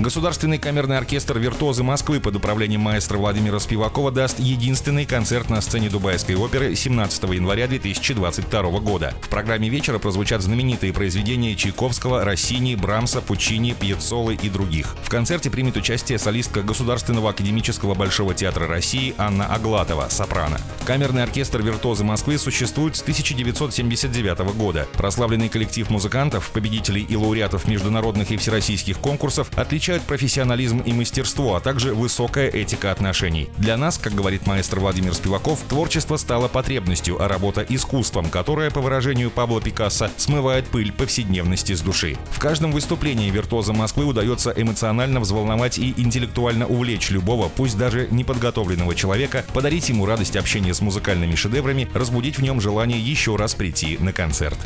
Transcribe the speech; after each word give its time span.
Государственный 0.00 0.56
камерный 0.56 0.96
оркестр 0.96 1.38
«Виртуозы 1.38 1.82
Москвы» 1.82 2.20
под 2.20 2.34
управлением 2.34 2.80
маэстро 2.80 3.18
Владимира 3.18 3.60
Спивакова 3.60 4.10
даст 4.10 4.38
единственный 4.38 5.04
концерт 5.04 5.50
на 5.50 5.60
сцене 5.60 5.90
Дубайской 5.90 6.36
оперы 6.36 6.74
17 6.74 7.22
января 7.24 7.66
2022 7.66 8.62
года. 8.80 9.12
В 9.20 9.28
программе 9.28 9.68
вечера 9.68 9.98
прозвучат 9.98 10.40
знаменитые 10.40 10.94
произведения 10.94 11.54
Чайковского, 11.54 12.24
Россини, 12.24 12.76
Брамса, 12.76 13.20
Пучини, 13.20 13.74
Пьецолы 13.78 14.36
и 14.36 14.48
других. 14.48 14.96
В 15.02 15.10
концерте 15.10 15.50
примет 15.50 15.76
участие 15.76 16.18
солистка 16.18 16.62
Государственного 16.62 17.28
академического 17.28 17.92
Большого 17.92 18.32
театра 18.32 18.66
России 18.66 19.14
Анна 19.18 19.48
Аглатова, 19.54 20.06
сопрано. 20.08 20.62
Камерный 20.86 21.24
оркестр 21.24 21.60
«Виртуозы 21.60 22.04
Москвы» 22.04 22.38
существует 22.38 22.96
с 22.96 23.02
1979 23.02 24.38
года. 24.54 24.88
Прославленный 24.94 25.50
коллектив 25.50 25.90
музыкантов, 25.90 26.52
победителей 26.52 27.02
и 27.06 27.16
лауреатов 27.16 27.68
международных 27.68 28.30
и 28.30 28.38
всероссийских 28.38 28.98
конкурсов 28.98 29.50
отличается 29.56 29.89
отличают 29.90 30.02
профессионализм 30.02 30.78
и 30.80 30.92
мастерство, 30.92 31.56
а 31.56 31.60
также 31.60 31.94
высокая 31.94 32.48
этика 32.48 32.92
отношений. 32.92 33.48
Для 33.58 33.76
нас, 33.76 33.98
как 33.98 34.14
говорит 34.14 34.46
маэстро 34.46 34.78
Владимир 34.78 35.14
Спиваков, 35.14 35.60
творчество 35.68 36.16
стало 36.16 36.46
потребностью, 36.46 37.20
а 37.20 37.26
работа 37.26 37.66
искусством, 37.68 38.30
которое, 38.30 38.70
по 38.70 38.80
выражению 38.80 39.30
Пабло 39.30 39.60
Пикассо, 39.60 40.08
смывает 40.16 40.66
пыль 40.68 40.92
повседневности 40.92 41.72
с 41.72 41.80
души. 41.80 42.16
В 42.30 42.38
каждом 42.38 42.70
выступлении 42.70 43.30
виртуоза 43.30 43.72
Москвы 43.72 44.04
удается 44.04 44.54
эмоционально 44.56 45.18
взволновать 45.18 45.78
и 45.78 45.92
интеллектуально 45.96 46.68
увлечь 46.68 47.10
любого, 47.10 47.48
пусть 47.48 47.76
даже 47.76 48.06
неподготовленного 48.12 48.94
человека, 48.94 49.44
подарить 49.52 49.88
ему 49.88 50.06
радость 50.06 50.36
общения 50.36 50.72
с 50.72 50.80
музыкальными 50.80 51.34
шедеврами, 51.34 51.88
разбудить 51.94 52.38
в 52.38 52.42
нем 52.42 52.60
желание 52.60 53.00
еще 53.00 53.34
раз 53.34 53.54
прийти 53.54 53.98
на 53.98 54.12
концерт. 54.12 54.58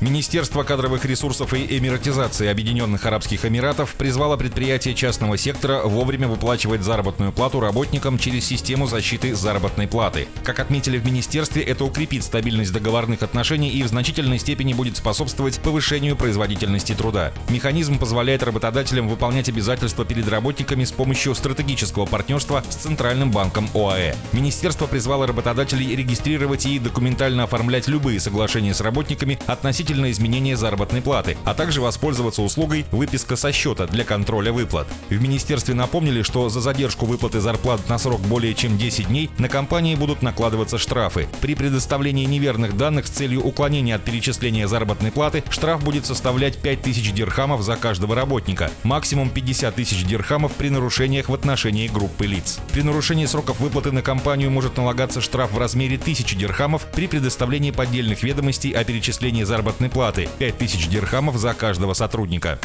Министерство 0.00 0.64
кадровых 0.64 1.04
ресурсов 1.06 1.54
и 1.54 1.78
эмиратизации 1.78 2.46
Объединенных 2.46 3.06
Арабских 3.06 3.44
Эмиратов 3.44 3.94
призвало 3.94 4.07
призвала 4.08 4.38
предприятия 4.38 4.94
частного 4.94 5.36
сектора 5.36 5.82
вовремя 5.82 6.28
выплачивать 6.28 6.80
заработную 6.80 7.30
плату 7.30 7.60
работникам 7.60 8.18
через 8.18 8.46
систему 8.46 8.86
защиты 8.86 9.34
заработной 9.34 9.86
платы. 9.86 10.28
Как 10.44 10.60
отметили 10.60 10.96
в 10.96 11.04
министерстве, 11.04 11.60
это 11.60 11.84
укрепит 11.84 12.24
стабильность 12.24 12.72
договорных 12.72 13.22
отношений 13.22 13.68
и 13.68 13.82
в 13.82 13.88
значительной 13.88 14.38
степени 14.38 14.72
будет 14.72 14.96
способствовать 14.96 15.60
повышению 15.60 16.16
производительности 16.16 16.94
труда. 16.94 17.32
Механизм 17.50 17.98
позволяет 17.98 18.42
работодателям 18.42 19.10
выполнять 19.10 19.50
обязательства 19.50 20.06
перед 20.06 20.26
работниками 20.26 20.84
с 20.84 20.90
помощью 20.90 21.34
стратегического 21.34 22.06
партнерства 22.06 22.64
с 22.70 22.76
Центральным 22.76 23.30
банком 23.30 23.68
ОАЭ. 23.74 24.14
Министерство 24.32 24.86
призвало 24.86 25.26
работодателей 25.26 25.94
регистрировать 25.94 26.64
и 26.64 26.78
документально 26.78 27.42
оформлять 27.42 27.88
любые 27.88 28.20
соглашения 28.20 28.72
с 28.72 28.80
работниками 28.80 29.38
относительно 29.46 30.10
изменения 30.10 30.56
заработной 30.56 31.02
платы, 31.02 31.36
а 31.44 31.52
также 31.52 31.82
воспользоваться 31.82 32.40
услугой 32.40 32.86
выписка 32.90 33.36
со 33.36 33.52
счета 33.52 33.86
для 33.86 33.97
контроля 34.04 34.52
выплат. 34.52 34.86
В 35.08 35.20
министерстве 35.20 35.74
напомнили, 35.74 36.22
что 36.22 36.48
за 36.48 36.60
задержку 36.60 37.06
выплаты 37.06 37.40
зарплат 37.40 37.88
на 37.88 37.98
срок 37.98 38.20
более 38.20 38.54
чем 38.54 38.78
10 38.78 39.08
дней 39.08 39.30
на 39.38 39.48
компании 39.48 39.94
будут 39.94 40.22
накладываться 40.22 40.78
штрафы. 40.78 41.28
При 41.40 41.54
предоставлении 41.54 42.24
неверных 42.24 42.76
данных 42.76 43.06
с 43.06 43.10
целью 43.10 43.42
уклонения 43.42 43.94
от 43.94 44.04
перечисления 44.04 44.66
заработной 44.66 45.12
платы 45.12 45.42
штраф 45.50 45.82
будет 45.82 46.06
составлять 46.06 46.58
5000 46.58 47.12
дирхамов 47.12 47.62
за 47.62 47.76
каждого 47.76 48.14
работника, 48.14 48.70
максимум 48.82 49.30
50 49.30 49.74
тысяч 49.74 50.04
дирхамов 50.04 50.52
при 50.52 50.70
нарушениях 50.70 51.28
в 51.28 51.34
отношении 51.34 51.88
группы 51.88 52.26
лиц. 52.26 52.58
При 52.72 52.82
нарушении 52.82 53.26
сроков 53.26 53.60
выплаты 53.60 53.92
на 53.92 54.02
компанию 54.02 54.50
может 54.50 54.76
налагаться 54.76 55.20
штраф 55.20 55.52
в 55.52 55.58
размере 55.58 55.96
1000 55.96 56.36
дирхамов 56.36 56.86
при 56.92 57.06
предоставлении 57.06 57.70
поддельных 57.70 58.22
ведомостей 58.22 58.72
о 58.72 58.84
перечислении 58.84 59.44
заработной 59.44 59.88
платы 59.88 60.28
5000 60.38 60.88
дирхамов 60.88 61.36
за 61.36 61.54
каждого 61.54 61.94
сотрудника. 61.94 62.58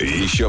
Еще 0.00 0.48